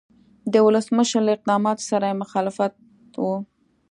[0.53, 2.73] د ولسمشر له اقداماتو سره یې مخالفت
[3.19, 3.23] و.